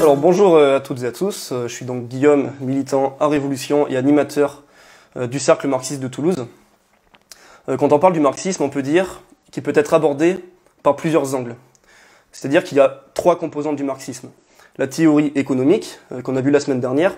[0.00, 3.28] Alors bonjour euh, à toutes et à tous, Euh, je suis donc Guillaume, militant à
[3.28, 4.62] Révolution et animateur
[5.18, 6.46] euh, du Cercle marxiste de Toulouse.
[7.66, 9.20] Quand on parle du marxisme, on peut dire
[9.50, 10.42] qu'il peut être abordé
[10.82, 11.54] par plusieurs angles.
[12.32, 14.30] C'est-à-dire qu'il y a trois composantes du marxisme.
[14.78, 17.14] La théorie économique, qu'on a vue la semaine dernière.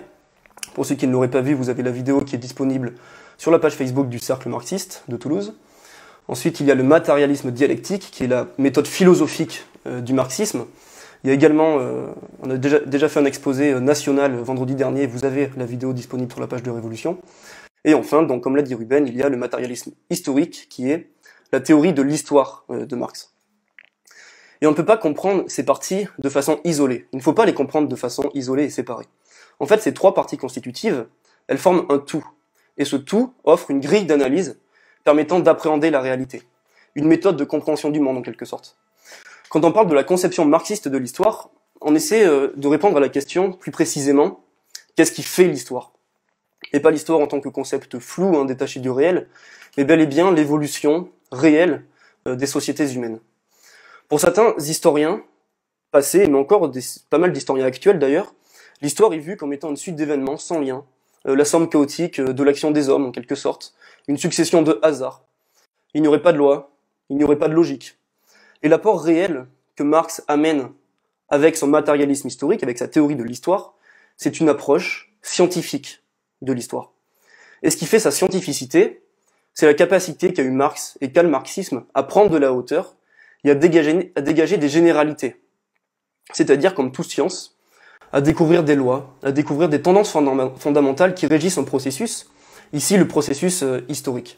[0.73, 2.95] Pour ceux qui ne l'auraient pas vu, vous avez la vidéo qui est disponible
[3.37, 5.53] sur la page Facebook du Cercle marxiste de Toulouse.
[6.27, 10.65] Ensuite, il y a le matérialisme dialectique, qui est la méthode philosophique euh, du marxisme.
[11.23, 12.07] Il y a également, euh,
[12.41, 15.93] on a déjà, déjà fait un exposé euh, national vendredi dernier, vous avez la vidéo
[15.93, 17.17] disponible sur la page de Révolution.
[17.83, 21.09] Et enfin, donc, comme l'a dit Ruben, il y a le matérialisme historique, qui est
[21.51, 23.33] la théorie de l'histoire de Marx.
[24.61, 27.07] Et on ne peut pas comprendre ces parties de façon isolée.
[27.11, 29.07] Il ne faut pas les comprendre de façon isolée et séparée.
[29.59, 31.07] En fait, ces trois parties constitutives,
[31.47, 32.25] elles forment un tout.
[32.81, 34.59] Et ce tout offre une grille d'analyse
[35.03, 36.41] permettant d'appréhender la réalité.
[36.95, 38.75] Une méthode de compréhension du monde, en quelque sorte.
[39.49, 42.99] Quand on parle de la conception marxiste de l'histoire, on essaie euh, de répondre à
[42.99, 44.43] la question plus précisément,
[44.95, 45.93] qu'est-ce qui fait l'histoire?
[46.73, 49.27] Et pas l'histoire en tant que concept flou, hein, détaché du réel,
[49.77, 51.85] mais bel et bien l'évolution réelle
[52.27, 53.19] euh, des sociétés humaines.
[54.09, 55.21] Pour certains historiens
[55.91, 56.71] passés, mais encore
[57.11, 58.33] pas mal d'historiens actuels d'ailleurs,
[58.81, 60.83] l'histoire est vue comme étant une suite d'événements sans lien,
[61.25, 63.73] la somme chaotique euh, de l'action des hommes en quelque sorte,
[64.07, 65.23] une succession de hasards.
[65.93, 66.71] Il n'y aurait pas de loi,
[67.09, 67.97] il n'y aurait pas de logique.
[68.63, 70.69] Et l'apport réel que Marx amène
[71.29, 73.73] avec son matérialisme historique, avec sa théorie de l'histoire,
[74.17, 76.03] c'est une approche scientifique
[76.41, 76.91] de l'histoire.
[77.63, 79.03] Et ce qui fait sa scientificité,
[79.53, 82.95] c'est la capacité qu'a eu Marx et qu'a le marxisme à prendre de la hauteur
[83.43, 85.41] et à dégager des généralités.
[86.33, 87.57] C'est-à-dire, comme toute science,
[88.13, 92.27] à découvrir des lois, à découvrir des tendances fondam- fondamentales qui régissent un processus,
[92.73, 94.37] ici le processus euh, historique.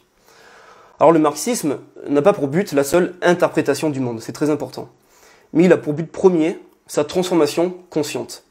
[1.00, 4.88] Alors le marxisme n'a pas pour but la seule interprétation du monde, c'est très important.
[5.52, 8.44] Mais il a pour but premier sa transformation consciente.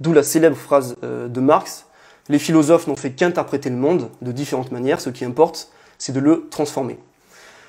[0.00, 1.86] D'où la célèbre phrase euh, de Marx,
[2.28, 6.20] les philosophes n'ont fait qu'interpréter le monde de différentes manières, ce qui importe, c'est de
[6.20, 6.98] le transformer.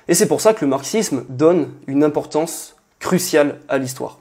[0.08, 4.20] Et c'est pour ça que le marxisme donne une importance cruciale à l'histoire.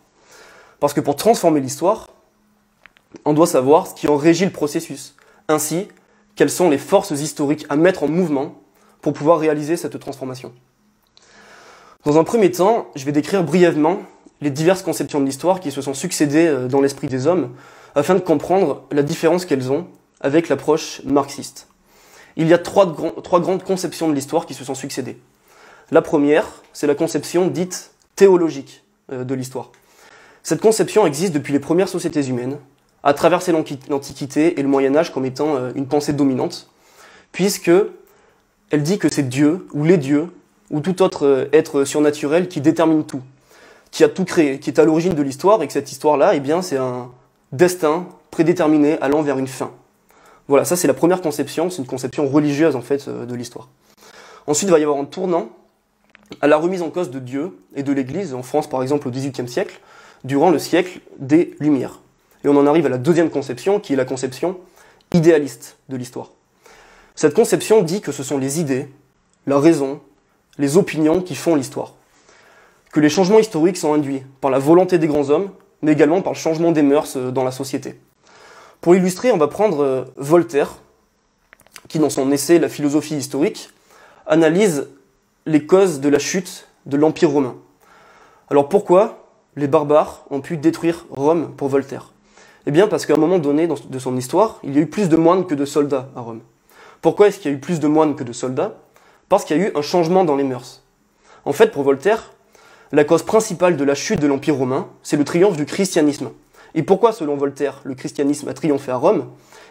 [0.79, 2.11] Parce que pour transformer l'histoire,
[3.25, 5.15] on doit savoir ce qui en régit le processus.
[5.49, 5.89] Ainsi,
[6.35, 8.61] quelles sont les forces historiques à mettre en mouvement
[9.01, 10.53] pour pouvoir réaliser cette transformation.
[12.05, 13.99] Dans un premier temps, je vais décrire brièvement
[14.41, 17.55] les diverses conceptions de l'histoire qui se sont succédées euh, dans l'esprit des hommes
[17.95, 19.87] afin de comprendre la différence qu'elles ont
[20.21, 21.69] avec l'approche marxiste.
[22.37, 25.19] Il y a trois, grandes conceptions de l'histoire qui se sont succédées.
[25.91, 29.71] La première, c'est la conception dite théologique euh, de l'histoire.
[30.43, 32.59] Cette conception existe depuis les premières sociétés humaines,
[33.15, 36.69] traversé l'Anqui- l'Antiquité et le Moyen Âge comme étant euh, une pensée dominante,
[37.33, 37.71] puisque
[38.71, 40.29] elle dit que c'est Dieu, ou les dieux,
[40.71, 43.23] ou tout autre euh, être surnaturel qui détermine tout,
[43.91, 46.41] qui a tout créé, qui est à l'origine de l'histoire, et que cette histoire-là, eh
[46.41, 47.11] bien, c'est un
[47.53, 49.71] destin prédéterminé allant vers une fin.
[50.49, 53.69] Voilà, ça c'est la première conception, c'est une conception religieuse en fait euh, de l'histoire.
[54.47, 55.49] Ensuite, il va y avoir un tournant
[56.41, 59.11] à la remise en cause de Dieu et de l'Église, en France par exemple au
[59.11, 59.81] XVIIIe siècle,
[60.25, 62.01] durant le siècle des Lumières.
[62.47, 64.61] Et on en arrive à la deuxième conception, qui est la conception
[65.13, 66.31] idéaliste de l'histoire.
[67.17, 68.89] Cette conception dit que ce sont les idées,
[69.49, 70.01] la raison,
[70.57, 71.95] les opinions qui font l'histoire.
[72.93, 75.51] Que les changements historiques sont induits par la volonté des grands hommes,
[75.83, 77.99] mais également par le changement des mœurs euh, dans la société.
[78.81, 80.77] Pour illustrer, on va prendre euh, Voltaire,
[81.89, 83.71] qui dans son essai La philosophie historique,
[84.25, 84.87] analyse
[85.47, 87.57] les causes de la chute de l'Empire romain.
[88.51, 92.13] Alors pourquoi les barbares ont pu détruire Rome pour Voltaire?
[92.67, 95.09] Eh bien parce qu'à un moment donné de son histoire, il y a eu plus
[95.09, 96.41] de moines que de soldats à Rome.
[97.01, 98.75] Pourquoi est-ce qu'il y a eu plus de moines que de soldats?
[99.29, 100.83] Parce qu'il y a eu un changement dans les mœurs.
[101.45, 102.33] En fait, pour Voltaire,
[102.91, 106.31] la cause principale de la chute de l'Empire romain, c'est le triomphe du christianisme.
[106.75, 109.27] Et pourquoi, selon Voltaire, le christianisme a triomphé à Rome?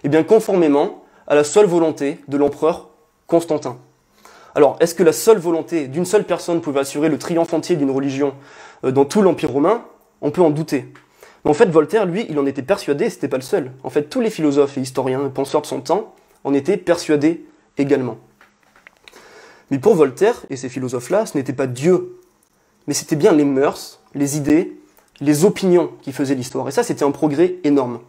[0.05, 2.89] Eh bien, conformément à la seule volonté de l'empereur
[3.27, 3.77] Constantin.
[4.53, 7.91] Alors, est-ce que la seule volonté d'une seule personne pouvait assurer le triomphe entier d'une
[7.91, 8.33] religion
[8.85, 9.83] euh, dans tout l'Empire romain?
[10.21, 10.93] On peut en douter.
[11.45, 13.71] Mais en fait, Voltaire, lui, il en était persuadé, c'était pas le seul.
[13.83, 17.45] En fait, tous les philosophes et historiens et penseurs de son temps en étaient persuadés
[17.77, 18.17] également.
[19.69, 22.19] Mais pour Voltaire et ces philosophes-là, ce n'était pas Dieu,
[22.87, 24.79] mais c'était bien les mœurs, les idées,
[25.21, 26.67] les opinions qui faisaient l'histoire.
[26.67, 27.99] Et ça, c'était un progrès énorme.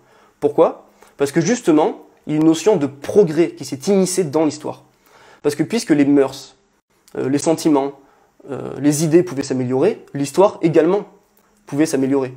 [0.41, 0.87] Pourquoi?
[1.19, 4.85] Parce que justement, il y a une notion de progrès qui s'est immiscée dans l'histoire.
[5.43, 6.57] Parce que puisque les mœurs,
[7.17, 7.93] euh, les sentiments,
[8.51, 11.07] euh, les idées pouvaient s'améliorer, l'histoire également
[11.67, 12.35] pouvait s'améliorer.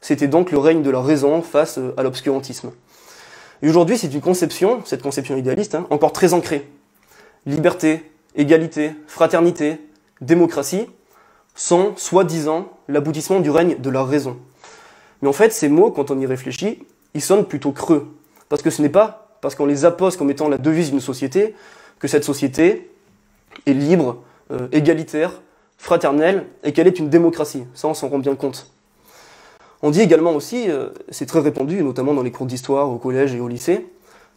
[0.00, 2.70] C'était donc le règne de la raison face euh, à l'obscurantisme.
[3.62, 6.68] Et aujourd'hui, c'est une conception, cette conception idéaliste, hein, encore très ancrée.
[7.46, 9.78] liberté, égalité, fraternité,
[10.20, 10.86] démocratie,
[11.54, 14.38] sont soi-disant l'aboutissement du règne de la raison.
[15.20, 18.14] Mais en fait, ces mots, quand on y réfléchit, ils sonnent plutôt creux.
[18.48, 21.54] Parce que ce n'est pas parce qu'on les appose comme étant la devise d'une société
[21.98, 22.90] que cette société
[23.66, 25.40] est libre, euh, égalitaire,
[25.78, 27.64] fraternelle et qu'elle est une démocratie.
[27.74, 28.70] Ça, on s'en rend bien compte.
[29.82, 33.34] On dit également aussi, euh, c'est très répandu, notamment dans les cours d'histoire au collège
[33.34, 33.86] et au lycée,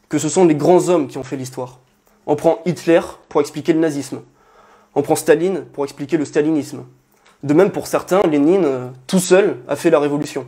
[0.08, 1.80] que ce sont les grands hommes qui ont fait l'histoire.
[2.26, 4.22] On prend Hitler pour expliquer le nazisme.
[4.96, 6.86] On prend Staline pour expliquer le stalinisme.
[7.44, 10.48] De même pour certains, Lénine, euh, tout seul, a fait la révolution.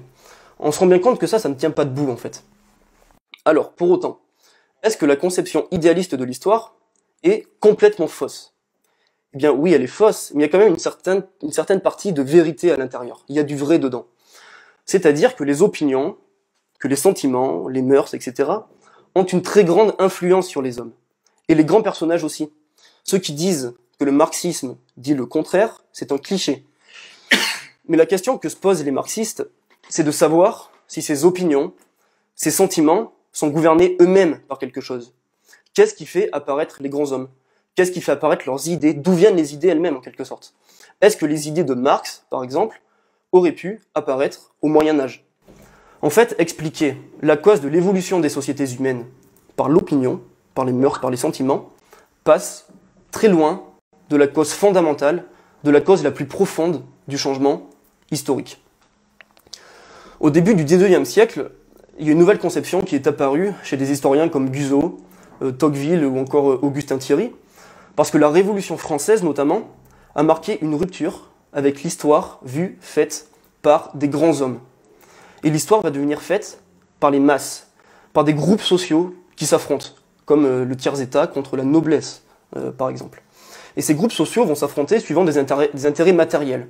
[0.60, 2.46] On se rend bien compte que ça, ça ne tient pas debout en fait.
[3.44, 4.22] Alors, pour autant,
[4.82, 6.76] est-ce que la conception idéaliste de l'histoire
[7.24, 8.54] est complètement fausse?
[9.34, 11.52] Eh bien oui, elle est fausse, mais il y a quand même une certaine, une
[11.52, 13.26] certaine partie de vérité à l'intérieur.
[13.28, 14.06] Il y a du vrai dedans.
[14.86, 16.18] C'est-à-dire que les opinions,
[16.80, 18.52] que les sentiments, les mœurs, etc.,
[19.16, 20.94] ont une très grande influence sur les hommes.
[21.48, 22.52] Et les grands personnages aussi.
[23.04, 26.66] Ceux qui disent que le marxisme dit le contraire, c'est un cliché.
[27.88, 29.48] Mais la question que se posent les marxistes,
[29.90, 31.74] c'est de savoir si ces opinions,
[32.36, 35.14] ces sentiments sont gouvernés eux-mêmes par quelque chose.
[35.74, 37.30] Qu'est-ce qui fait apparaître les grands hommes?
[37.76, 38.94] Qu'est-ce qui fait apparaître leurs idées?
[38.94, 40.54] D'où viennent les idées elles-mêmes en quelque sorte?
[41.02, 42.82] Est-ce que les idées de Marx, par exemple,
[43.36, 45.26] auraient pu apparaître au Moyen Âge
[46.02, 49.06] En fait, expliquer la cause de l'évolution des sociétés humaines
[49.56, 50.22] par l'opinion,
[50.54, 51.70] par les mœurs, par les sentiments,
[52.24, 52.68] passe
[53.12, 53.64] très loin
[54.10, 55.26] de la cause fondamentale,
[55.64, 57.70] de la cause la plus profonde du changement
[58.12, 58.62] historique.
[60.20, 61.52] Au début du XIXe siècle,
[62.00, 64.98] il y a une nouvelle conception qui est apparue chez des historiens comme Guizot,
[65.42, 67.32] euh, Tocqueville ou encore euh, Augustin Thierry,
[67.96, 69.76] parce que la Révolution française notamment
[70.14, 73.30] a marqué une rupture avec l'histoire vue, faite
[73.64, 74.60] par des grands hommes.
[75.44, 76.60] Et l'histoire va devenir faite
[77.00, 77.72] par les masses,
[78.14, 79.88] par des groupes sociaux qui s'affrontent,
[80.26, 82.22] comme euh, le tiers-état contre la noblesse,
[82.78, 83.22] par exemple.
[83.76, 86.68] Et ces groupes sociaux vont s'affronter suivant des intérêts matériels.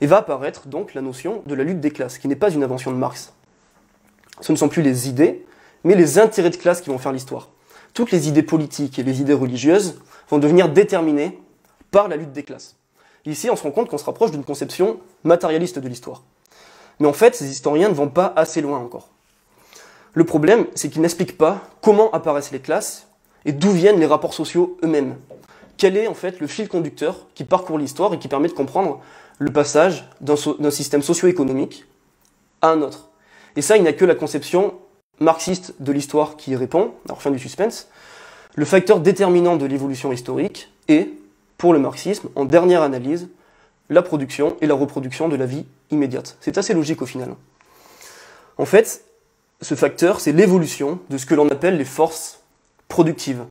[0.00, 2.62] Et va apparaître donc la notion de la lutte des classes, qui n'est pas une
[2.62, 3.32] invention de Marx.
[4.40, 5.46] Ce ne sont plus les idées,
[5.84, 7.48] mais les intérêts de classe qui vont faire l'histoire.
[7.94, 11.40] Toutes les idées politiques et les idées religieuses vont devenir déterminées
[11.90, 12.76] par la lutte des classes.
[13.30, 16.22] Ici, on se rend compte qu'on se rapproche d'une conception matérialiste de l'histoire.
[17.00, 19.08] Mais en fait, ces historiens ne vont pas assez loin encore.
[20.14, 23.06] Le problème, c'est qu'ils n'expliquent pas comment apparaissent les classes
[23.44, 25.16] et d'où viennent les rapports sociaux eux-mêmes.
[25.76, 29.00] Quel est en fait le fil conducteur qui parcourt l'histoire et qui permet de comprendre
[29.38, 31.84] le passage d'un système socio-économique
[32.62, 33.10] à un autre?
[33.56, 34.74] Et ça, il n'y a que la conception
[35.20, 37.88] marxiste de l'histoire qui y répond, alors fin du suspense.
[38.54, 41.10] Le facteur déterminant de l'évolution historique est,
[41.58, 43.28] pour le marxisme, en dernière analyse,
[43.88, 46.36] la production et la reproduction de la vie immédiate.
[46.40, 47.34] C'est assez logique au final.
[48.58, 49.04] En fait,
[49.62, 52.40] ce facteur, c'est l'évolution de ce que l'on appelle les forces
[52.88, 53.44] productives.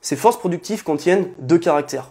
[0.00, 2.10] Ces forces productives contiennent deux caractères.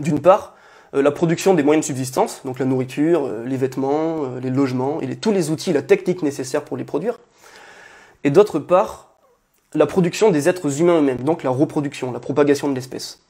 [0.00, 0.54] D'une part,
[0.94, 4.50] euh, la production des moyens de subsistance, donc la nourriture, euh, les vêtements, euh, les
[4.50, 7.18] logements, et tous les outils, la technique nécessaire pour les produire.
[8.24, 9.14] Et d'autre part,
[9.74, 13.20] la production des êtres humains eux-mêmes, donc la reproduction, la propagation de l'espèce.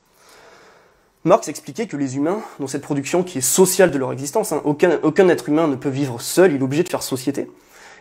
[1.24, 4.60] Marx expliquait que les humains, dans cette production qui est sociale de leur existence, hein,
[4.64, 7.48] aucun, être humain ne peut vivre seul, il est obligé de faire société,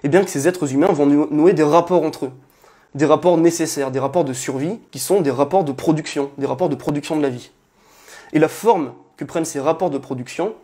[0.03, 2.31] et bien que ces êtres humains vont nouer des rapports entre eux,
[2.95, 6.69] des rapports nécessaires, des rapports de survie, qui sont des rapports de production, des rapports
[6.69, 7.51] de production de la vie.
[8.33, 10.56] Et la forme que prennent ces rapports de production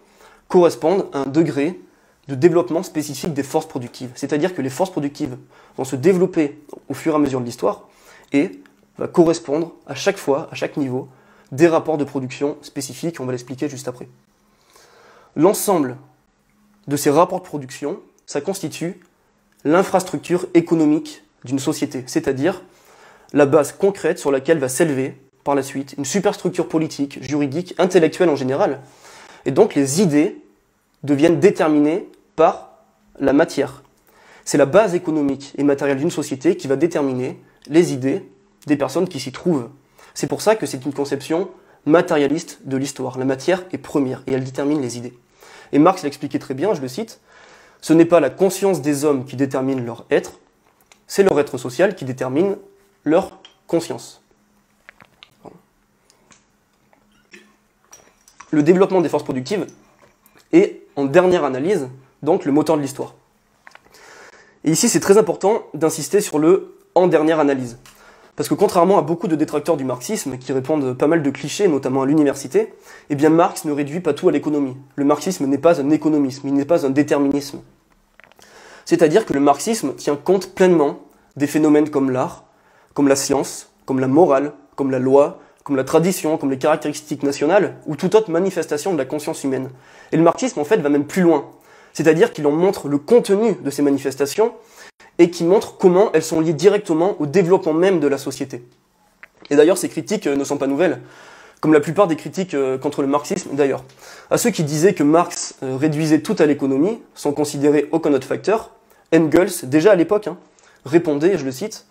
[0.48, 1.80] correspondent à un degré
[2.28, 4.10] de développement spécifique des forces productives.
[4.16, 5.38] C'est-à-dire que les forces productives
[5.78, 6.60] vont se développer
[6.90, 7.88] au fur et à mesure de l'histoire
[8.34, 8.60] et
[8.98, 11.08] va correspondre à chaque fois, à chaque niveau,
[11.52, 14.08] des rapports de production spécifiques, on va l'expliquer juste après.
[15.36, 15.98] L'ensemble
[16.88, 19.00] de ces rapports de production, ça constitue
[19.64, 22.64] l'infrastructure économique d'une société, c'est-à-dire
[23.34, 28.30] la base concrète sur laquelle va s'élever par la suite, une superstructure politique, juridique, intellectuelle
[28.30, 28.82] en général.
[29.46, 30.42] Et donc les idées
[31.04, 32.80] deviennent déterminées par
[33.20, 33.84] la matière.
[34.44, 38.30] C'est la base économique et matérielle d'une société qui va déterminer les idées
[38.66, 39.70] des personnes qui s'y trouvent.
[40.18, 41.48] C'est pour ça que c'est une conception
[41.86, 43.20] matérialiste de l'histoire.
[43.20, 45.14] La matière est première et elle détermine les idées.
[45.74, 47.20] Et Marx l'expliquait très bien, je le cite,
[47.82, 50.40] ce n'est pas la conscience des hommes qui détermine leur être,
[51.06, 52.58] c'est leur être social qui détermine
[53.04, 54.24] leur conscience.
[58.50, 59.68] le développement des forces productives
[60.52, 61.90] est, en dernière analyse,
[62.24, 63.14] donc le moteur de l'histoire.
[64.64, 67.78] Et ici, c'est très important d'insister sur le en dernière analyse.
[68.38, 71.68] Parce que contrairement à beaucoup de détracteurs du marxisme, qui répondent pas mal de clichés,
[71.68, 72.72] notamment à l'université,
[73.10, 74.78] eh bien Marx ne réduit pas tout à l'économie.
[74.96, 77.62] Le marxisme n'est pas un économisme, il n'est pas un déterminisme.
[78.86, 81.00] C'est-à-dire que le marxisme tient compte pleinement
[81.36, 82.44] des phénomènes comme l'art,
[82.94, 87.24] comme la science, comme la morale, comme la loi, comme la tradition, comme les caractéristiques
[87.24, 89.72] nationales, ou toute autre manifestation de la conscience humaine.
[90.12, 91.50] Et le marxisme, en fait, va même plus loin.
[91.92, 94.54] C'est-à-dire qu'il en montre le contenu de ces manifestations
[95.20, 98.64] et qui montre comment elles sont liées directement au développement même de la société.
[99.50, 101.02] Et d'ailleurs, ces critiques euh, ne sont pas nouvelles,
[101.62, 103.84] comme la plupart des critiques euh, contre le marxisme d'ailleurs.
[104.30, 108.28] À ceux qui disaient que Marx euh, réduisait tout à l'économie, sans considérer aucun autre
[108.28, 108.72] facteur,
[109.14, 110.38] Engels, déjà à l'époque, hein,
[110.86, 111.86] répondait, je le cite,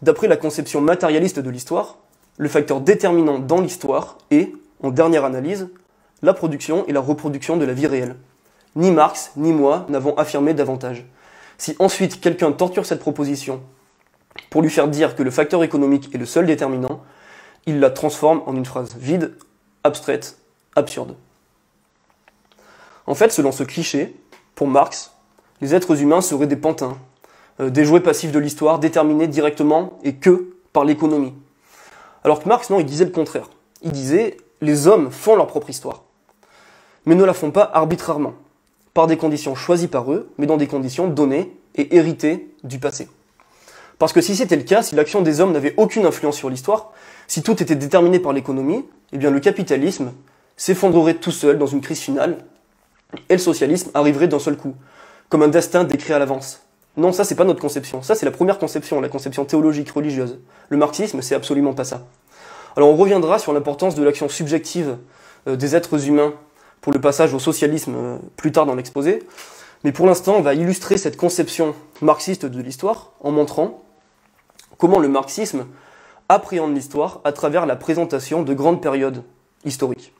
[0.00, 1.98] D'après la conception matérialiste de l'histoire,
[2.36, 5.68] le facteur déterminant dans l'histoire est, en dernière analyse,
[6.22, 8.14] la production et la reproduction de la vie réelle.
[8.76, 11.04] Ni Marx, ni moi n'avons affirmé davantage.
[11.58, 13.60] Si ensuite quelqu'un torture cette proposition
[14.50, 17.02] pour lui faire dire que le facteur économique est le seul déterminant,
[17.66, 19.36] il la transforme en une phrase vide,
[19.84, 20.38] abstraite,
[20.76, 21.16] absurde.
[23.06, 24.14] En fait, selon ce cliché,
[24.54, 25.12] pour Marx,
[25.60, 26.96] les êtres humains seraient des pantins,
[27.60, 31.34] euh, des jouets passifs de l'histoire déterminés directement et que par l'économie.
[32.22, 33.48] Alors que Marx, non, il disait le contraire.
[33.82, 36.02] Il disait les hommes font leur propre histoire,
[37.06, 38.34] mais ne la font pas arbitrairement,
[38.98, 43.08] par des conditions choisies par eux, mais dans des conditions données et héritées du passé.
[44.00, 46.90] Parce que si c'était le cas, si l'action des hommes n'avait aucune influence sur l'histoire,
[47.28, 50.14] si tout était déterminé par l'économie, eh bien le capitalisme
[50.56, 52.38] s'effondrerait tout seul dans une crise finale,
[53.28, 54.74] et le socialisme arriverait d'un seul coup,
[55.28, 56.62] comme un destin décrit à l'avance.
[56.96, 58.02] Non, ça c'est pas notre conception.
[58.02, 60.40] Ça c'est la première conception, la conception théologique religieuse.
[60.70, 62.04] Le marxisme, c'est absolument pas ça.
[62.76, 64.96] Alors on reviendra sur l'importance de l'action subjective
[65.46, 66.34] euh, des êtres humains
[66.80, 69.22] pour le passage au socialisme euh, plus tard dans l'exposé.
[69.84, 73.82] Mais pour l'instant, on va illustrer cette conception marxiste de l'histoire en montrant
[74.76, 75.66] comment le marxisme
[76.28, 79.22] appréhende l'histoire à travers la présentation de grandes périodes
[79.64, 80.12] historiques.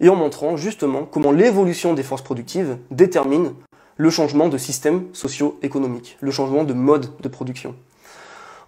[0.00, 3.54] Et en montrant justement comment l'évolution des forces productives détermine
[3.96, 7.74] le changement de système socio-économique, le changement de mode de production.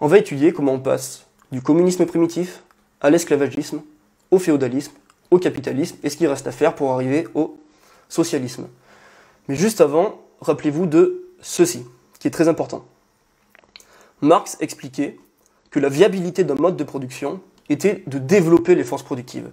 [0.00, 2.62] On va étudier comment on passe du communisme primitif
[3.00, 3.82] à l'esclavagisme,
[4.30, 4.92] au féodalisme,
[5.30, 7.58] au capitalisme, et ce qu'il reste à faire pour arriver au
[8.08, 8.68] socialisme.
[9.48, 11.84] Mais juste avant, rappelez-vous de ceci,
[12.18, 12.84] qui est très important.
[14.20, 15.18] Marx expliquait
[15.70, 19.50] que la viabilité d'un mode de production était de développer les forces productives.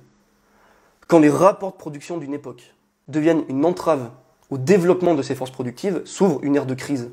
[1.07, 2.73] Quand les rapports de production d'une époque
[3.07, 4.09] deviennent une entrave
[4.49, 7.09] au développement de ces forces productives, s'ouvre une ère de crise.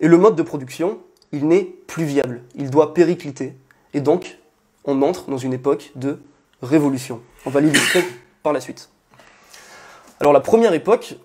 [0.00, 0.98] Et le mode de production,
[1.32, 3.54] il n'est plus viable, il doit péricliter.
[3.94, 4.38] Et donc,
[4.84, 6.18] on entre dans une époque de
[6.62, 7.20] révolution.
[7.46, 8.04] On va l'illustrer
[8.42, 8.88] par la suite.
[10.20, 11.16] Alors la première époque,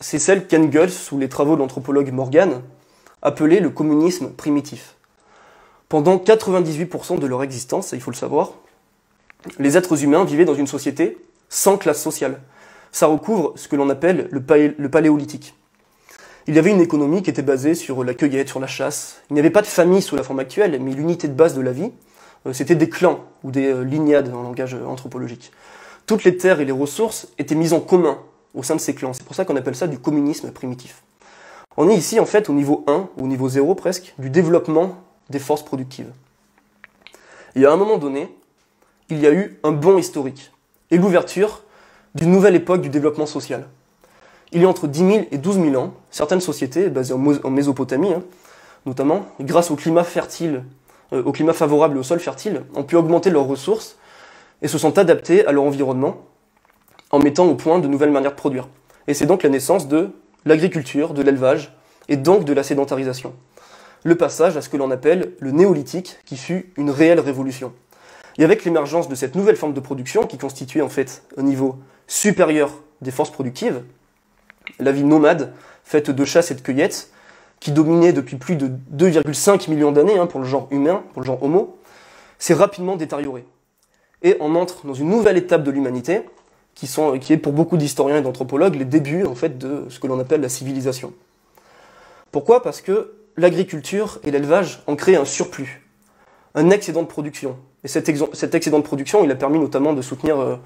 [0.00, 2.62] c'est celle qu'Engels, sous les travaux de l'anthropologue Morgan,
[3.22, 4.94] appelait le communisme primitif.
[5.88, 8.52] Pendant 98% de leur existence, il faut le savoir,
[9.58, 12.40] les êtres humains vivaient dans une société sans classe sociale
[12.94, 15.54] ça recouvre ce que l'on appelle le, paléolithique.
[16.46, 19.20] Il y avait une économie qui était basée sur la cueillette, sur la chasse.
[19.28, 21.60] Il n'y avait pas de famille sous la forme actuelle, mais l'unité de base de
[21.60, 21.90] la vie,
[22.52, 25.52] c'était des clans ou des euh, lignades en langage euh, anthropologique.
[26.06, 28.18] Toutes les terres et les ressources étaient mises en commun
[28.54, 29.12] au sein de ces clans.
[29.12, 31.02] C'est pour ça qu'on appelle ça du communisme primitif.
[31.76, 34.96] On est ici en fait au niveau 1, au niveau 0 presque, du développement
[35.30, 36.10] des forces productives.
[37.56, 38.28] Et à un moment donné,
[39.08, 40.52] il y a eu un bond historique
[40.90, 41.62] et l'ouverture
[42.14, 43.66] d'une nouvelle époque du développement social.
[44.52, 48.12] Il y a entre 10 000 et 12 000 ans, certaines sociétés, basées en Mésopotamie
[48.12, 48.22] hein,
[48.86, 50.60] notamment, grâce au climat fertile, euh,
[51.22, 53.96] au climat favorable et au sol fertile, ont pu augmenter leurs ressources
[54.62, 56.26] et se sont adaptées à leur environnement
[57.10, 58.68] en mettant au point de nouvelles manières de produire.
[59.06, 60.10] Et c'est donc la naissance de
[60.44, 61.76] l'agriculture, de l'élevage
[62.08, 63.34] et donc de la sédentarisation.
[64.02, 67.72] Le passage à ce que l'on appelle le néolithique, qui fut une réelle révolution.
[68.36, 71.76] Et avec l'émergence de cette nouvelle forme de production, qui constituait en fait un niveau
[72.06, 73.82] supérieure des forces productives,
[74.78, 75.54] la vie nomade,
[75.84, 77.10] faite de chasse et de cueillette,
[77.64, 81.26] qui dominait depuis plus de 2,5 millions d'années hein, pour le genre humain, pour le
[81.26, 81.78] genre homo,
[82.38, 83.46] s'est rapidement détériorée.
[84.22, 86.24] Et on entre dans une nouvelle étape de l'humanité,
[86.74, 86.86] qui,
[87.22, 90.18] qui est pour beaucoup d'historiens et d'anthropologues les débuts en fait, de ce que l'on
[90.20, 91.14] appelle la civilisation.
[92.32, 92.62] Pourquoi?
[92.62, 95.88] Parce que l'agriculture et l'élevage ont créé un surplus,
[96.54, 97.56] un excédent de production.
[97.82, 100.56] Et cet, excédent de production, il a permis notamment de soutenir euh,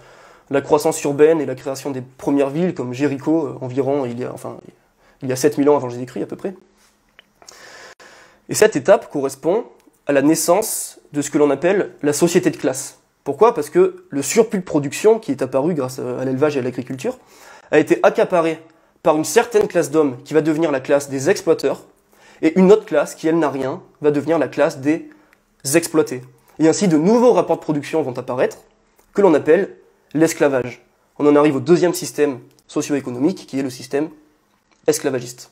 [0.50, 4.24] la croissance urbaine et la création des premières villes comme Jéricho, euh, environ il y
[4.24, 4.56] a, enfin,
[5.22, 6.54] il y a 7000 ans avant Jésus-Christ à peu près.
[8.48, 9.64] Et cette étape correspond
[10.06, 13.00] à la naissance de ce que l'on appelle la société de classe.
[13.24, 13.54] Pourquoi?
[13.54, 17.18] Parce que le surplus de production qui est apparu grâce à l'élevage et à l'agriculture
[17.70, 18.62] a été accaparé
[19.02, 21.84] par une certaine classe d'hommes qui va devenir la classe des exploiteurs,
[22.40, 25.10] et une autre classe qui, elle, n'a rien, va devenir la classe des
[25.74, 26.22] exploités.
[26.58, 28.58] Et ainsi, de nouveaux rapports de production vont apparaître,
[29.12, 29.76] que l'on appelle
[30.14, 30.84] l'esclavage.
[31.18, 34.08] On en arrive au deuxième système socio-économique qui est le système
[34.86, 35.50] esclavagiste.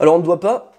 [0.00, 0.72] Alors on ne doit pas,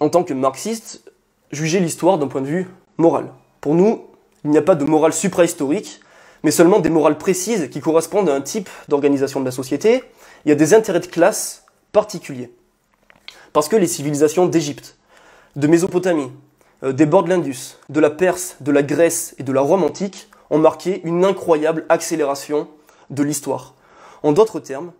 [0.00, 1.10] en tant que marxiste,
[1.52, 3.32] juger l'histoire d'un point de vue morale.
[3.60, 4.04] Pour nous,
[4.44, 6.00] il n'y a pas de morale suprahistorique,
[6.42, 10.02] mais seulement des morales précises qui correspondent à un type d'organisation de la société
[10.46, 12.52] et à des intérêts de classe particuliers.
[13.52, 14.96] Parce que les civilisations d'Égypte,
[15.54, 16.32] de Mésopotamie,
[16.82, 19.84] euh, des bords de l'Indus, de la Perse, de la Grèce et de la Rome
[19.84, 22.66] antique ont marqué une incroyable accélération
[23.10, 23.74] de l'histoire.
[24.22, 24.92] En d'autres termes,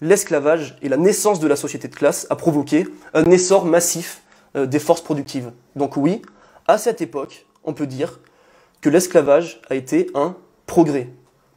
[0.00, 4.22] l'esclavage et la naissance de la société de classe a provoqué un essor massif
[4.56, 5.52] euh, des forces productives.
[5.74, 6.22] Donc oui,
[6.66, 8.20] à cette époque, on peut dire
[8.80, 10.36] que l'esclavage a été un
[10.66, 11.08] progrès.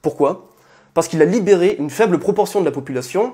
[0.02, 0.50] Pourquoi?
[0.94, 3.34] Parce qu'il a libéré une faible proportion de la population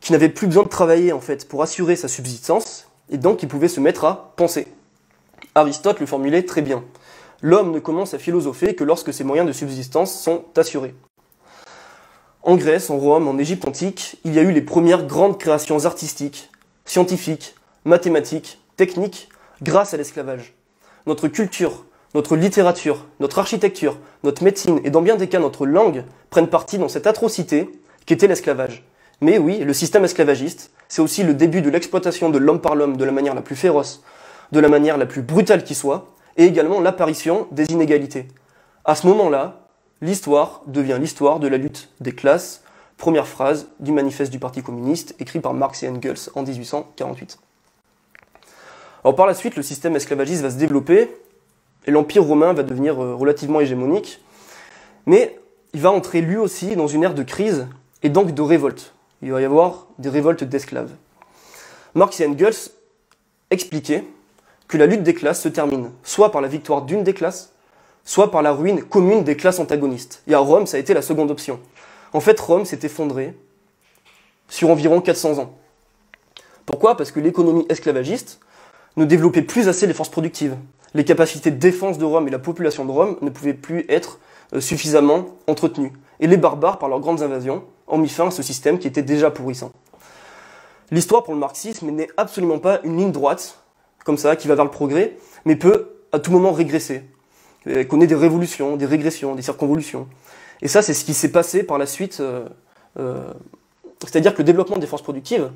[0.00, 3.46] qui n'avait plus besoin de travailler en fait pour assurer sa subsistance et donc qui
[3.46, 4.66] pouvait se mettre à penser.
[5.54, 6.84] Aristote le formulait très bien.
[7.40, 10.94] L'homme ne commence à philosopher que lorsque ses moyens de subsistance sont assurés.
[12.46, 15.86] En Grèce, en Rome, en Égypte antique, il y a eu les premières grandes créations
[15.86, 16.50] artistiques,
[16.84, 17.54] scientifiques,
[17.86, 19.30] mathématiques, techniques,
[19.62, 20.52] grâce à l'esclavage.
[21.06, 26.04] Notre culture, notre littérature, notre architecture, notre médecine et dans bien des cas notre langue
[26.28, 27.70] prennent partie dans cette atrocité
[28.04, 28.84] qu'était l'esclavage.
[29.22, 32.98] Mais oui, le système esclavagiste, c'est aussi le début de l'exploitation de l'homme par l'homme
[32.98, 34.02] de la manière la plus féroce,
[34.52, 38.28] de la manière la plus brutale qui soit, et également l'apparition des inégalités.
[38.84, 39.63] À ce moment-là,
[40.00, 42.62] l'histoire devient l'histoire de la lutte des classes,
[42.96, 47.38] première phrase du manifeste du Parti communiste écrit par Marx et Engels en 1848.
[49.04, 51.10] Alors par la suite, le système esclavagiste va se développer
[51.86, 54.20] et l'Empire romain va devenir euh, relativement hégémonique,
[55.06, 55.38] mais
[55.74, 57.66] il va entrer lui aussi dans une ère de crise
[58.02, 58.94] et donc de révolte.
[59.22, 60.90] Il va y avoir des révoltes d'esclaves.
[61.94, 62.70] Marx et Engels
[63.50, 64.04] expliquaient
[64.68, 67.53] que la lutte des classes se termine soit par la victoire d'une des classes,
[68.04, 70.22] soit par la ruine commune des classes antagonistes.
[70.26, 71.60] Et à Rome, ça a été la seconde option.
[72.12, 73.34] En fait, Rome s'est effondrée
[74.48, 75.54] sur environ 400 ans.
[76.66, 76.96] Pourquoi?
[76.96, 78.40] Parce que l'économie esclavagiste
[78.96, 80.56] ne développait plus assez les forces productives
[80.94, 84.20] les capacités de défense de Rome et la population de Rome ne pouvaient plus être
[84.54, 85.92] euh, suffisamment entretenues.
[86.20, 89.02] Et les barbares, par leurs grandes invasions, ont mis fin à ce système qui était
[89.02, 89.72] déjà pourrissant.
[90.90, 93.58] L'histoire pour le marxisme n'est absolument pas une ligne droite,
[94.04, 97.02] comme ça, qui va vers le progrès, mais peut à tout moment régresser,
[97.88, 100.06] connaît des révolutions, des régressions, des circonvolutions.
[100.62, 102.46] Et ça, c'est ce qui s'est passé par la suite, euh,
[102.98, 103.32] euh,
[104.00, 105.50] c'est-à-dire que le développement des forces productives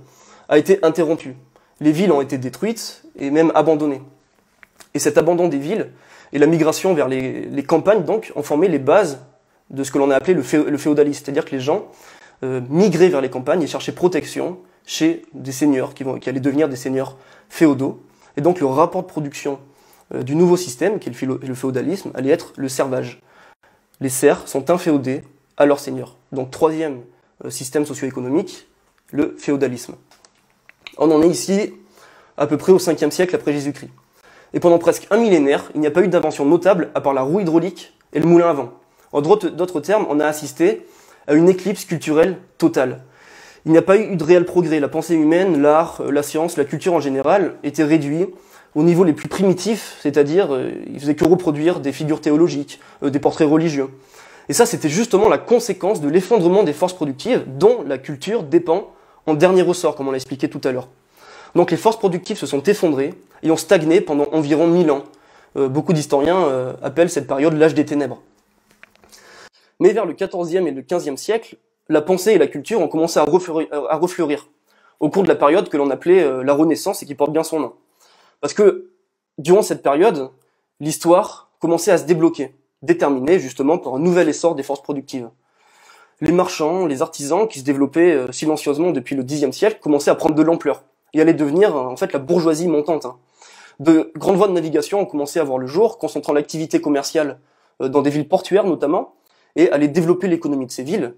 [0.48, 1.34] a été interrompu.
[1.80, 4.02] Les villes ont été détruites et même abandonnées.
[4.94, 5.90] Et cet abandon des villes
[6.32, 9.20] et la migration vers les, campagnes, donc, ont formé les bases
[9.70, 11.24] de ce que l'on a appelé le, féodalisme.
[11.24, 11.86] C'est-à-dire que les gens
[12.42, 16.40] euh, migraient vers les campagnes et cherchaient protection chez des seigneurs qui, vont, qui allaient
[16.40, 17.16] devenir des seigneurs
[17.48, 18.02] féodaux.
[18.36, 19.67] Et donc le rapport de production euh,
[20.12, 23.20] du nouveau système, qui est le, féodalisme, allait être le servage.
[24.00, 25.22] Les serfs sont inféodés
[25.56, 26.16] à leurs seigneurs.
[26.32, 27.02] Donc troisième
[27.44, 28.68] euh, système socio-économique,
[29.10, 29.94] le féodalisme.
[30.96, 31.74] On en est ici
[32.36, 33.90] à peu près au 5e siècle après Jésus-Christ.
[34.54, 37.22] Et pendant presque un millénaire, il n'y a pas eu d'invention notable à part la
[37.22, 38.72] roue hydraulique et le moulin à vent.
[39.12, 40.86] En d'autres termes, on a assisté
[41.26, 43.04] à une éclipse culturelle totale.
[43.66, 44.80] Il n'y a pas eu de réel progrès.
[44.80, 48.26] La pensée humaine, l'art, euh, la science, la culture en général étaient réduits
[48.78, 53.10] au niveau les plus primitifs, c'est-à-dire euh, ils faisaient que reproduire des figures théologiques, euh,
[53.10, 53.88] des portraits religieux.
[54.48, 58.92] Et ça, c'était justement la conséquence de l'effondrement des forces productives dont la culture dépend
[59.26, 60.86] en dernier ressort, comme on l'a expliqué tout à l'heure.
[61.56, 65.02] Donc les forces productives se sont effondrées et ont stagné pendant environ 1000 ans.
[65.56, 68.22] Euh, beaucoup d'historiens euh, appellent cette période l'âge des ténèbres.
[69.80, 71.56] Mais vers le XIVe et le XVe siècle,
[71.88, 74.48] la pensée et la culture ont commencé à refleurir,
[75.00, 77.58] au cours de la période que l'on appelait la Renaissance et qui porte bien son
[77.60, 77.72] nom.
[78.40, 78.90] Parce que
[79.38, 80.30] durant cette période,
[80.80, 85.28] l'histoire commençait à se débloquer, déterminée justement par un nouvel essor des forces productives.
[86.20, 90.34] Les marchands, les artisans qui se développaient silencieusement depuis le Xe siècle commençaient à prendre
[90.34, 90.82] de l'ampleur
[91.14, 93.06] et allait devenir en fait la bourgeoisie montante.
[93.06, 93.16] Hein.
[93.80, 97.38] De grandes voies de navigation ont commencé à voir le jour, concentrant l'activité commerciale
[97.80, 99.14] euh, dans des villes portuaires notamment,
[99.56, 101.14] et allaient développer l'économie de ces villes,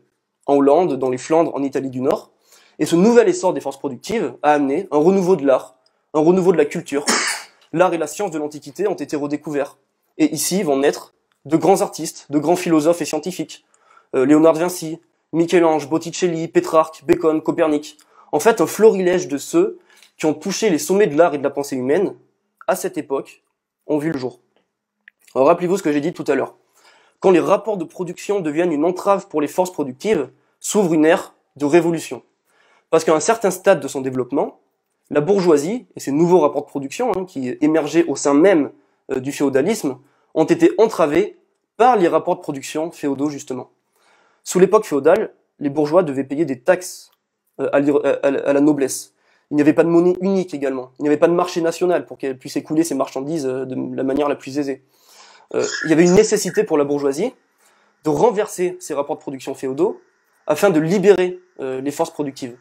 [0.46, 2.30] en Hollande, dans les Flandres, en Italie du Nord.
[2.78, 5.76] Et ce nouvel essor des forces productives a amené un renouveau de l'art,
[6.14, 7.05] un renouveau de la culture.
[7.73, 9.79] L'art et la science de l'Antiquité ont été redécouverts.
[10.18, 13.64] Et ici vont naître de grands artistes, de grands philosophes et scientifiques.
[14.14, 15.01] Euh, Léonard de Vinci,
[15.33, 17.96] Michel-Ange, Botticelli, Pétrarque, Bacon, Copernic,
[18.33, 19.79] en fait un florilège de ceux
[20.16, 22.14] qui ont touché les sommets de l'art et de la pensée humaine
[22.66, 23.42] à cette époque
[23.87, 24.40] ont vu le jour.
[25.35, 26.57] Rappelez-vous ce que j'ai dit tout à l'heure.
[27.20, 31.35] Quand les rapports de production deviennent une entrave pour les forces productives, s'ouvre une ère
[31.57, 32.23] de révolution.
[32.90, 34.61] Parce qu'à un certain stade de son développement,
[35.11, 38.70] la bourgeoisie et ses nouveaux rapports de production, hein, qui émergeaient au sein même
[39.12, 39.99] euh, du féodalisme,
[40.35, 41.38] ont été entravés
[41.77, 43.70] par les rapports de production féodaux justement.
[44.44, 47.11] Sous l'époque féodale, les bourgeois devaient payer des taxes
[47.61, 49.14] euh, à, la noblesse.
[49.51, 50.92] Il n'y avait pas de monnaie unique également.
[50.99, 53.96] Il n'y avait pas de marché national pour qu'elle puisse écouler ses marchandises euh, de
[53.96, 54.85] la manière la plus aisée.
[55.55, 57.33] Euh, il y avait une nécessité pour la bourgeoisie
[58.05, 60.01] de renverser ces rapports de production féodaux
[60.46, 62.57] afin de libérer euh, les forces productives.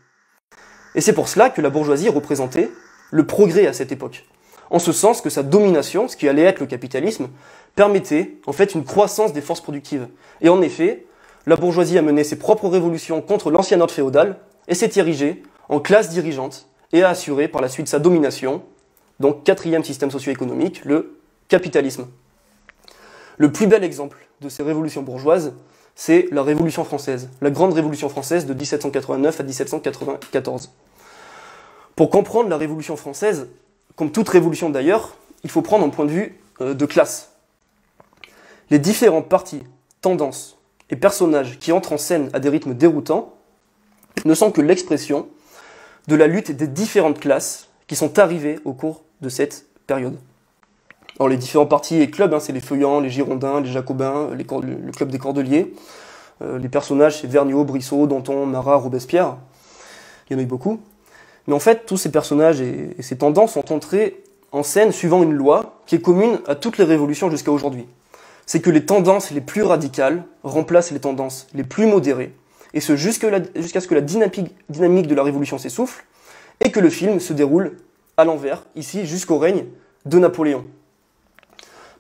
[1.00, 2.70] Et c'est pour cela que la bourgeoisie représentait
[3.10, 4.26] le progrès à cette époque.
[4.70, 7.30] En ce sens que sa domination, ce qui allait être le capitalisme,
[7.74, 10.10] permettait en fait une croissance des forces productives.
[10.42, 11.06] Et en effet,
[11.46, 15.80] la bourgeoisie a mené ses propres révolutions contre l'ancien ordre féodal et s'est érigée en
[15.80, 18.62] classe dirigeante et a assuré par la suite sa domination,
[19.22, 22.08] donc quatrième système socio-économique, le capitalisme.
[23.38, 25.54] Le plus bel exemple de ces révolutions bourgeoises,
[26.02, 30.72] c'est la Révolution française, la grande Révolution française de 1789 à 1794.
[31.98, 33.50] Pour comprendre la Révolution française,
[33.98, 37.34] comme toute révolution d'ailleurs, il faut prendre un point de vue euh, de classe.
[38.70, 39.62] Les différents partis,
[40.00, 40.58] tendances
[40.90, 43.34] et personnages qui entrent en scène à des rythmes déroutants
[44.24, 45.28] ne sont que l'expression
[46.08, 50.18] de la lutte des différentes classes qui sont arrivées au cours de cette période.
[51.20, 54.92] Alors les différents partis et clubs, hein, c'est les Feuillants, les Girondins, les Jacobins, le
[54.92, 55.74] club des Cordeliers.
[56.42, 59.36] Euh, les personnages, c'est Vergniaud, Brissot, Danton, Marat, Robespierre.
[60.30, 60.80] Il y en a eu beaucoup.
[61.48, 65.34] Mais en fait, tous ces personnages et, ces tendances sont entrés en scène suivant une
[65.34, 67.86] loi qui est commune à toutes les révolutions jusqu'à aujourd'hui.
[68.46, 72.34] C'est que les tendances les plus radicales remplacent les tendances les plus modérées,
[72.74, 76.04] et ce jusqu'à ce que la dynamique de la révolution s'essouffle,
[76.62, 77.78] et que le film se déroule
[78.18, 79.66] à l'envers, ici jusqu'au règne
[80.06, 80.66] de Napoléon.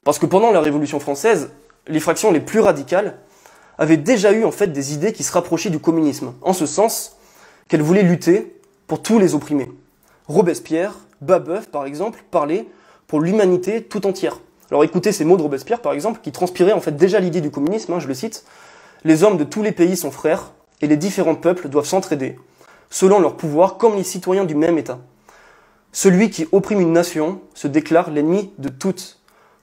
[0.03, 1.51] Parce que pendant la Révolution française,
[1.87, 3.17] les fractions les plus radicales
[3.77, 7.17] avaient déjà eu en fait des idées qui se rapprochaient du communisme, en ce sens
[7.67, 9.71] qu'elles voulaient lutter pour tous les opprimés.
[10.27, 12.67] Robespierre, Babeuf par exemple, parlaient
[13.07, 14.39] pour l'humanité tout entière.
[14.69, 17.51] Alors écoutez ces mots de Robespierre par exemple, qui transpiraient en fait déjà l'idée du
[17.51, 18.43] communisme, hein, je le cite,
[19.03, 22.37] Les hommes de tous les pays sont frères, et les différents peuples doivent s'entraider,
[22.89, 24.99] selon leur pouvoir comme les citoyens du même État.
[25.91, 29.18] Celui qui opprime une nation se déclare l'ennemi de toutes,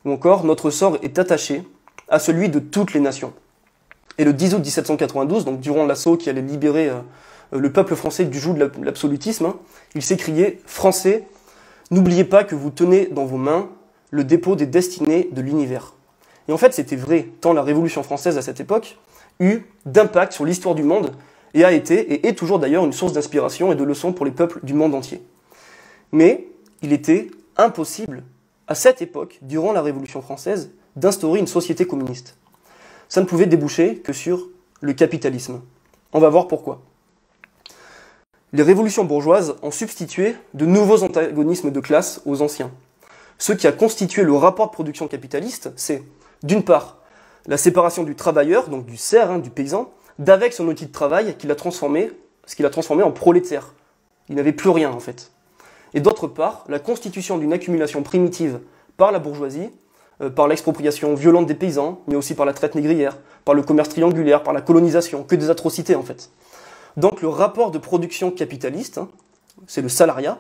[0.06, 1.62] ou encore notre sort est attaché
[2.08, 3.34] à celui de toutes les nations.
[4.18, 7.00] Et le 10 août 1792, donc durant l'assaut qui allait libérer euh,
[7.52, 9.56] le peuple français du joug de l'absolutisme, hein,
[9.94, 11.24] il s'écriait Français,
[11.90, 13.68] n'oubliez pas que vous tenez dans vos mains
[14.10, 15.92] le dépôt des destinées de l'univers.
[16.48, 18.96] Et en fait, c'était vrai, tant la Révolution française à cette époque
[19.40, 21.12] eu d'impact sur l'histoire du monde
[21.52, 24.30] et a été et est toujours d'ailleurs une source d'inspiration et de leçons pour les
[24.30, 25.20] peuples du monde entier.
[26.12, 26.46] Mais
[26.80, 28.22] il était impossible
[28.68, 32.36] à cette époque, durant la Révolution française, d'instaurer une société communiste.
[33.08, 34.48] Ça ne pouvait déboucher que sur
[34.80, 35.60] le capitalisme.
[36.12, 36.80] On va voir pourquoi.
[38.52, 42.70] Les révolutions bourgeoises ont substitué de nouveaux antagonismes de classe aux anciens.
[43.38, 46.02] Ce qui a constitué le rapport de production capitaliste, c'est,
[46.42, 46.98] d'une part,
[47.46, 51.28] la séparation du travailleur, donc du serf, hein, du paysan, d'avec son outil de travail
[51.28, 53.74] ce qu'il a transformé en prolétaire.
[54.28, 55.32] Il n'avait plus rien en fait.
[55.94, 58.60] Et d'autre part, la constitution d'une accumulation primitive
[58.96, 59.70] par la bourgeoisie,
[60.20, 63.90] euh, par l'expropriation violente des paysans, mais aussi par la traite négrière, par le commerce
[63.90, 66.30] triangulaire, par la colonisation, que des atrocités en fait.
[66.96, 69.08] Donc le rapport de production capitaliste, hein,
[69.66, 70.38] c'est le salariat,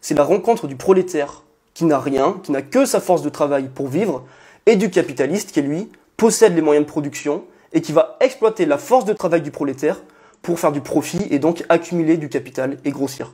[0.00, 1.42] c'est la rencontre du prolétaire
[1.74, 4.24] qui n'a rien, qui n'a que sa force de travail pour vivre,
[4.66, 8.78] et du capitaliste qui lui possède les moyens de production et qui va exploiter la
[8.78, 10.02] force de travail du prolétaire
[10.42, 13.32] pour faire du profit et donc accumuler du capital et grossir.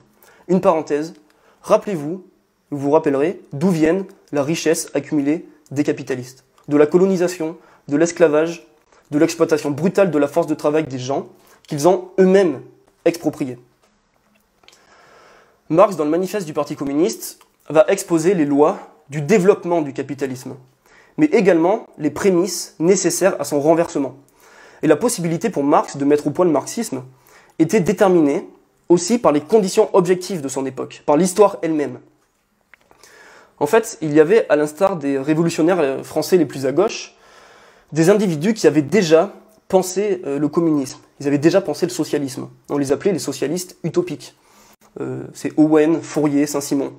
[0.49, 1.15] Une parenthèse,
[1.69, 2.25] rappelez-vous,
[2.71, 6.45] vous vous rappellerez d'où viennent la richesse accumulée des capitalistes.
[6.69, 7.57] De la colonisation,
[7.89, 8.67] de l'esclavage,
[9.11, 11.29] de l'exploitation brutale de la force de travail des gens
[11.67, 12.61] qu'ils ont eux-mêmes
[13.05, 13.59] expropriés.
[15.71, 17.39] Marx, dans le manifeste du Parti communiste,
[17.71, 18.79] va exposer les lois
[19.11, 20.57] du développement du capitalisme
[21.19, 24.17] mais également les prémices nécessaires à son renversement.
[24.83, 27.03] Et la possibilité pour Marx de mettre au point le marxisme
[27.59, 28.49] était déterminée
[28.89, 31.99] aussi par les conditions objectives de son époque, par l'histoire elle-même.
[33.61, 37.17] En fait, il y avait, à l'instar des révolutionnaires français les plus à gauche,
[37.93, 39.33] des individus qui avaient déjà
[39.69, 42.49] pensé euh, le communisme, ils avaient déjà pensé le socialisme.
[42.71, 44.37] On les appelait les socialistes utopiques.
[45.01, 46.93] Euh, c'est Owen, Fourier, Saint-Simon.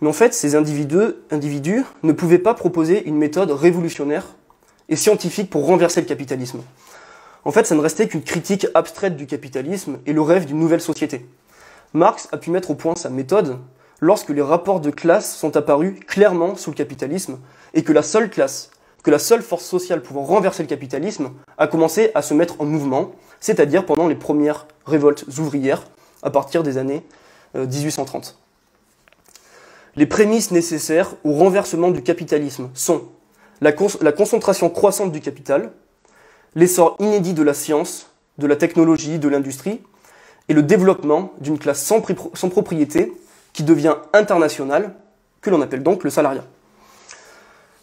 [0.00, 4.34] Mais en fait, ces individus ne pouvaient pas proposer une méthode révolutionnaire
[4.88, 6.60] et scientifique pour renverser le capitalisme.
[7.44, 10.80] En fait, ça ne restait qu'une critique abstraite du capitalisme et le rêve d'une nouvelle
[10.80, 11.26] société.
[11.92, 13.58] Marx a pu mettre au point sa méthode
[14.00, 17.38] lorsque les rapports de classe sont apparus clairement sous le capitalisme
[17.74, 18.70] et que la seule classe,
[19.02, 22.64] que la seule force sociale pouvant renverser le capitalisme a commencé à se mettre en
[22.64, 25.84] mouvement, c'est-à-dire pendant les premières révoltes ouvrières
[26.22, 27.04] à partir des années
[27.54, 28.38] 1830.
[28.38, 28.42] Euh,
[29.96, 33.02] les prémices nécessaires au renversement du capitalisme sont
[33.60, 35.72] la, concentration croissante du capital,
[36.54, 39.80] l'essor inédit de la science, de la technologie, de l'industrie,
[40.48, 43.12] et le développement d'une classe sans, propriété
[43.52, 44.94] qui devient internationale,
[45.40, 46.44] que l'on appelle donc le salariat.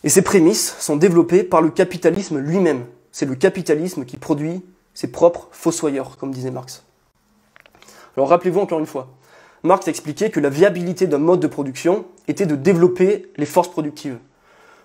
[0.03, 2.85] Et ces prémices sont développées par le capitalisme lui-même.
[3.11, 6.83] C'est le capitalisme qui produit ses propres fossoyeurs, comme disait Marx.
[8.15, 9.09] Alors rappelez-vous encore une fois,
[9.63, 14.17] Marx expliquait que la viabilité d'un mode de production était de développer les forces productives.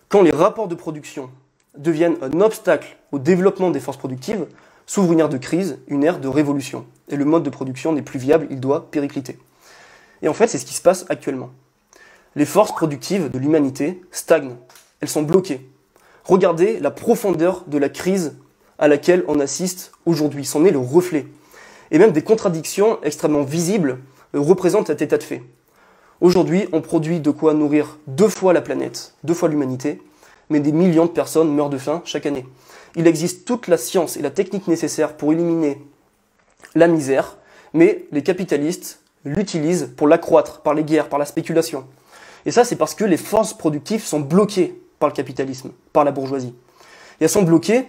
[0.08, 1.30] Quand les rapports de production
[1.76, 4.46] deviennent un obstacle au développement des forces productives,
[4.86, 6.86] s'ouvre une ère de crise, une ère de révolution.
[7.08, 9.38] Et le mode de production n'est plus viable, il doit péricliter.
[10.22, 11.50] Et en fait, c'est ce qui se passe actuellement.
[12.36, 14.56] Les forces productives de l'humanité stagnent,
[15.00, 15.68] elles sont bloquées.
[16.24, 18.36] Regardez la profondeur de la crise
[18.78, 21.26] à laquelle on assiste aujourd'hui, c'en est le reflet.
[21.90, 23.98] Et même des contradictions extrêmement visibles
[24.32, 25.42] représente cet état de fait.
[26.20, 30.00] Aujourd'hui, on produit de quoi nourrir deux fois la planète, deux fois l'humanité,
[30.50, 32.46] mais des millions de personnes meurent de faim chaque année.
[32.96, 35.80] Il existe toute la science et la technique nécessaires pour éliminer
[36.74, 37.36] la misère,
[37.72, 41.86] mais les capitalistes l'utilisent pour l'accroître par les guerres, par la spéculation.
[42.46, 46.12] Et ça, c'est parce que les forces productives sont bloquées par le capitalisme, par la
[46.12, 46.54] bourgeoisie.
[47.20, 47.86] Et elles sont bloquées,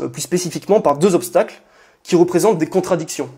[0.00, 1.62] euh, plus spécifiquement, par deux obstacles
[2.02, 3.30] qui représentent des contradictions.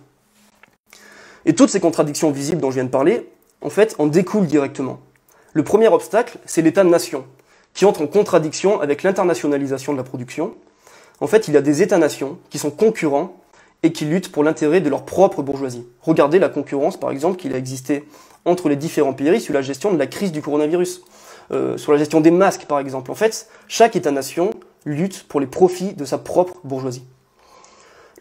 [1.45, 5.01] Et toutes ces contradictions visibles dont je viens de parler, en fait, en découlent directement.
[5.53, 7.25] Le premier obstacle, c'est l'État-nation,
[7.79, 10.57] qui entre en contradiction avec l'internationalisation de la production.
[11.21, 13.37] En fait, il y a des États-nations qui sont concurrents
[13.85, 15.87] et qui luttent pour l'intérêt de leur propre bourgeoisie.
[16.03, 18.05] Regardez la concurrence, par exemple, qu'il a existé
[18.45, 21.03] entre les différents pays sur la gestion de la crise du coronavirus,
[21.53, 23.13] euh, sur la gestion des masques, par exemple.
[23.13, 24.51] En fait, chaque État-nation
[24.85, 27.05] lutte pour les profits de sa propre bourgeoisie.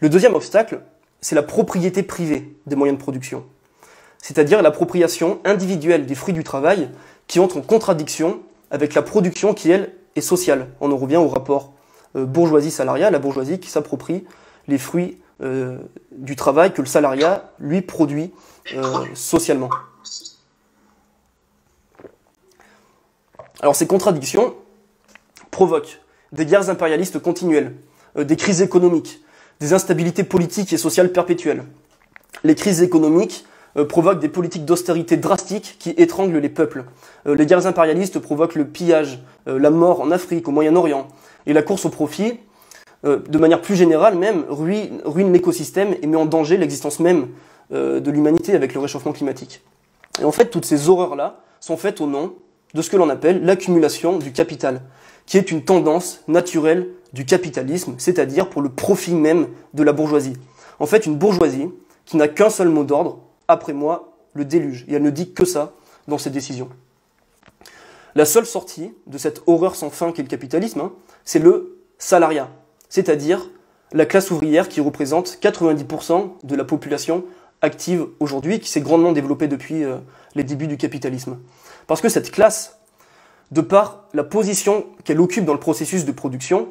[0.00, 0.82] Le deuxième obstacle,
[1.20, 3.44] c'est la propriété privée des moyens de production,
[4.22, 6.90] c'est-à-dire l'appropriation individuelle des fruits du travail
[7.26, 8.38] qui entre en contradiction
[8.70, 10.68] avec la production qui, elle, est sociale.
[10.80, 11.72] On en revient au rapport
[12.16, 14.24] euh, bourgeoisie-salariat, la bourgeoisie qui s'approprie
[14.66, 15.78] les fruits euh,
[16.12, 18.32] du travail que le salariat, lui, produit
[18.74, 18.82] euh,
[19.14, 19.70] socialement.
[23.60, 24.54] Alors ces contradictions
[25.50, 26.00] provoquent
[26.32, 27.74] des guerres impérialistes continuelles,
[28.16, 29.20] des crises économiques,
[29.60, 31.64] des instabilités politiques et sociales perpétuelles.
[32.44, 33.44] Les crises économiques
[33.76, 36.84] euh, provoquent des politiques d'austérité drastiques qui étranglent les peuples.
[37.26, 41.08] Euh, les guerres impérialistes provoquent le pillage, euh, la mort en Afrique, au Moyen-Orient.
[41.46, 42.40] Et la course au profit,
[43.04, 47.28] de manière plus générale même, ruine, ruine l'écosystème et met en danger l'existence même
[47.70, 49.62] de l'humanité avec le réchauffement climatique.
[50.20, 52.34] Et en fait, toutes ces horreurs-là sont faites au nom
[52.74, 54.82] de ce que l'on appelle l'accumulation du capital,
[55.26, 60.34] qui est une tendance naturelle du capitalisme, c'est-à-dire pour le profit même de la bourgeoisie.
[60.80, 61.68] En fait, une bourgeoisie
[62.04, 64.84] qui n'a qu'un seul mot d'ordre, après moi, le déluge.
[64.88, 65.72] Et elle ne dit que ça
[66.06, 66.68] dans ses décisions.
[68.14, 70.92] La seule sortie de cette horreur sans fin qu'est le capitalisme, hein,
[71.24, 72.48] c'est le salariat,
[72.88, 73.50] c'est-à-dire
[73.92, 77.24] la classe ouvrière qui représente 90% de la population
[77.62, 79.98] active aujourd'hui, qui s'est grandement développée depuis euh,
[80.34, 81.38] les débuts du capitalisme.
[81.86, 82.78] Parce que cette classe,
[83.50, 86.68] de par la position qu'elle occupe dans le processus de production,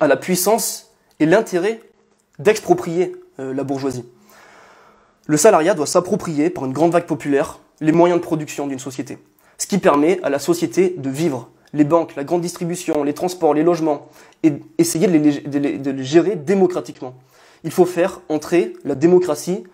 [0.00, 1.80] à la puissance et l'intérêt
[2.38, 4.04] d'exproprier euh, la bourgeoisie.
[5.30, 9.18] Le salariat doit s'approprier par une grande vague populaire les moyens de production d'une société,
[9.58, 11.50] ce qui permet à la société de vivre.
[11.74, 14.06] Les banques, la grande distribution, les transports, les logements,
[14.42, 17.12] et essayer de les, gérer démocratiquement.
[17.62, 19.64] Il faut faire entrer la démocratie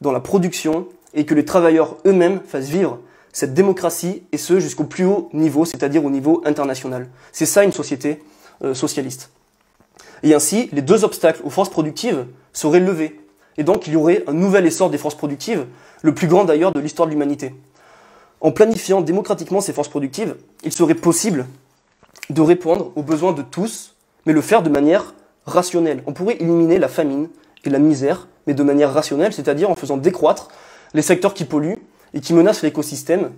[0.00, 2.98] dans la production et que les travailleurs eux-mêmes fassent vivre
[3.32, 7.06] cette démocratie, et ce jusqu'au plus haut niveau, c'est-à-dire au niveau international.
[7.32, 8.22] C'est ça une société
[8.64, 9.30] euh, socialiste.
[10.22, 13.20] Et ainsi, les deux obstacles aux forces productives seraient levés.
[13.58, 15.66] Et donc, il y aurait un nouvel essor des forces productives,
[16.02, 17.54] le plus grand d'ailleurs de l'histoire de l'humanité.
[18.40, 21.46] En planifiant démocratiquement ces forces productives, il serait possible
[22.30, 23.94] de répondre aux besoins de tous,
[24.26, 25.14] mais le faire de manière
[25.46, 26.02] rationnelle.
[26.06, 27.28] On pourrait éliminer la famine
[27.64, 30.48] et la misère, mais de manière rationnelle, c'est-à-dire en faisant décroître
[30.94, 31.78] les secteurs qui polluent
[32.14, 33.32] et qui menacent l'écosystème,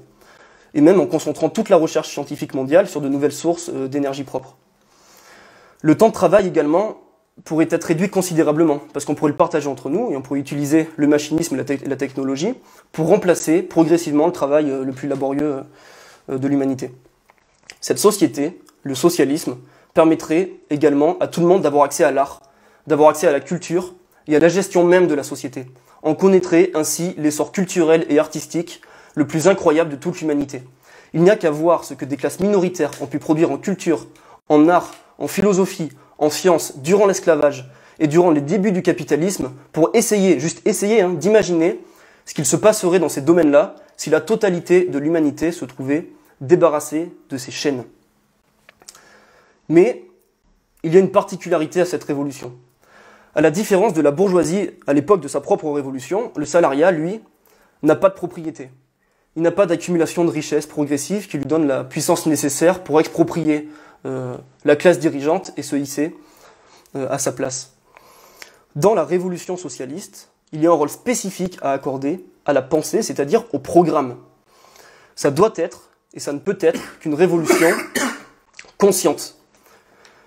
[0.74, 4.24] et même en concentrant toute la recherche scientifique mondiale sur de nouvelles sources euh, d'énergie
[4.24, 4.56] propre.
[5.80, 6.98] Le temps de travail également
[7.44, 10.88] pourrait être réduit considérablement, parce qu'on pourrait le partager entre nous et on pourrait utiliser
[10.96, 12.54] le machinisme et la, technologie
[12.92, 15.62] pour remplacer progressivement le travail euh, le plus laborieux
[16.30, 16.90] euh, de l'humanité.
[17.80, 19.56] Cette société, le socialisme,
[19.94, 22.42] permettrait également à tout le monde d'avoir accès à l'art,
[22.86, 23.94] d'avoir accès à la culture
[24.26, 25.66] et à la gestion même de la société.
[26.02, 28.82] On connaîtrait ainsi l'essor culturel et artistique
[29.14, 30.62] le plus incroyable de toute l'humanité.
[31.14, 34.06] Il n'y a qu'à voir ce que des classes minoritaires ont pu produire en culture,
[34.48, 39.90] en art, en philosophie, en sciences durant l'esclavage et durant les débuts du capitalisme pour
[39.94, 41.80] essayer, juste essayer, hein, d'imaginer
[42.24, 47.10] ce qu'il se passerait dans ces domaines-là si la totalité de l'humanité se trouvait débarrassée
[47.30, 47.84] de ces chaînes.
[49.68, 50.04] Mais
[50.82, 52.54] il y a une particularité à cette révolution.
[53.34, 57.20] À la différence de la bourgeoisie à l'époque de sa propre révolution, le salariat, lui,
[57.82, 58.70] n'a pas de propriété.
[59.36, 63.68] Il n'a pas d'accumulation de richesses progressive qui lui donne la puissance nécessaire pour exproprier
[64.04, 66.14] la classe dirigeante et se hisser
[66.96, 67.74] euh, à sa place.
[68.74, 73.02] Dans la révolution socialiste, il y a un rôle spécifique à accorder à la pensée,
[73.02, 74.16] c'est-à-dire au programme.
[75.14, 77.68] Ça doit être, et ça ne peut être, qu'une révolution
[78.78, 79.36] consciente.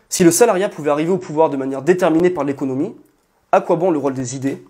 [0.08, 2.96] Si le salariat pouvait arriver au pouvoir de manière déterminée par l'économie,
[3.52, 4.64] à quoi bon le rôle des idées?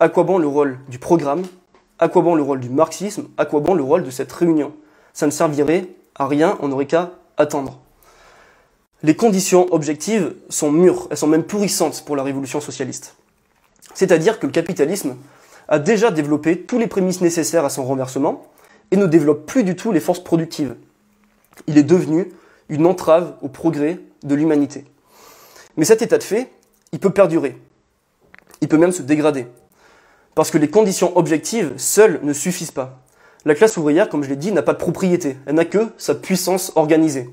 [0.00, 1.44] À quoi bon le rôle du programme?
[1.98, 3.28] À quoi bon le rôle du marxisme?
[3.38, 4.74] À quoi bon le rôle de cette réunion?
[5.14, 7.80] Ça ne servirait à rien, on n'aurait qu'à attendre.
[9.02, 13.14] Les conditions objectives sont mûres, elles sont même pourrissantes pour la révolution socialiste.
[13.94, 15.16] C'est-à-dire que le capitalisme
[15.68, 18.46] a déjà développé tous les prémices nécessaires à son renversement
[18.90, 20.74] et ne développe plus du tout les forces productives.
[21.66, 22.32] Il est devenu
[22.68, 24.84] une entrave au progrès de l'humanité.
[25.76, 26.50] Mais cet état de fait,
[26.92, 27.56] il peut perdurer.
[28.60, 29.46] Il peut même se dégrader.
[30.34, 33.00] Parce que les conditions objectives seules ne suffisent pas.
[33.44, 35.36] La classe ouvrière, comme je l'ai dit, n'a pas de propriété.
[35.46, 37.30] Elle n'a que sa puissance organisée.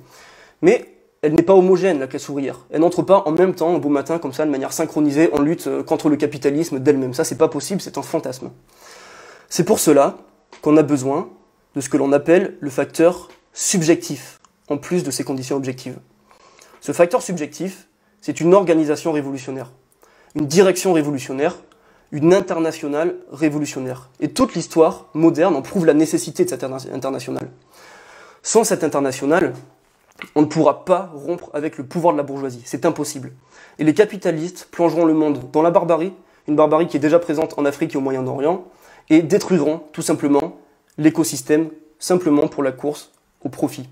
[0.61, 0.94] Mais
[1.25, 2.59] elle n'est pas homogène, la classe ouvrière.
[2.69, 5.41] Elle n'entre pas en même temps, un beau matin, comme ça, de manière synchronisée, en
[5.41, 7.15] lutte euh, contre le capitalisme d'elle-même.
[7.15, 8.51] Ça, c'est pas possible, c'est un fantasme.
[9.49, 10.17] C'est pour cela
[10.61, 11.29] qu'on a besoin
[11.75, 15.97] de ce que l'on appelle le facteur subjectif, en plus de ces conditions objectives.
[16.79, 17.87] Ce facteur subjectif,
[18.21, 19.71] c'est une organisation révolutionnaire,
[20.35, 21.57] une direction révolutionnaire,
[22.11, 24.09] une internationale révolutionnaire.
[24.19, 27.49] Et toute l'histoire moderne en prouve la nécessité de cette internationale.
[28.43, 29.53] Sans cette internationale,
[30.35, 32.61] on ne pourra pas rompre avec le pouvoir de la bourgeoisie.
[32.65, 33.33] C'est impossible.
[33.79, 36.13] Et les capitalistes plongeront le monde dans la barbarie,
[36.47, 38.65] une barbarie qui est déjà présente en Afrique et au Moyen-Orient,
[39.09, 40.57] et détruiront tout simplement
[40.97, 43.11] l'écosystème simplement pour la course
[43.43, 43.89] au profit.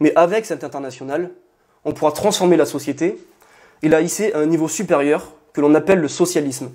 [0.00, 1.30] Mais avec cette internationale,
[1.84, 3.18] on pourra transformer la société
[3.82, 6.70] et la hisser à un niveau supérieur que l'on appelle le socialisme.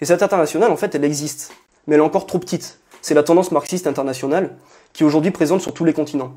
[0.00, 1.52] Et cette internationale, en fait, elle existe,
[1.86, 2.78] mais elle est encore trop petite.
[3.02, 4.56] C'est la tendance marxiste internationale
[4.92, 6.34] qui est aujourd'hui présente sur tous les continents.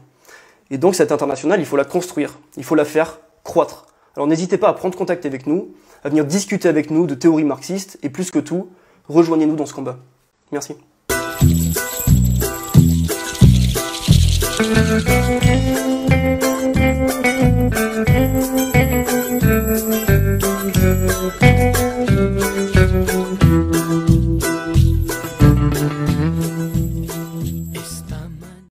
[0.73, 3.85] Et donc cette internationale, il faut la construire, il faut la faire croître.
[4.15, 7.43] Alors n'hésitez pas à prendre contact avec nous, à venir discuter avec nous de théorie
[7.43, 8.69] marxiste, et plus que tout,
[9.07, 9.99] rejoignez-nous dans ce combat.
[10.51, 10.73] Merci.